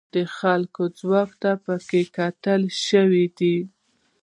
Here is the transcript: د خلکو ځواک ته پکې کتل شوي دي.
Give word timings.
د 0.13 0.15
خلکو 0.37 0.81
ځواک 0.99 1.31
ته 1.41 1.51
پکې 1.63 2.01
کتل 2.17 2.61
شوي 2.87 3.25
دي. 3.37 3.57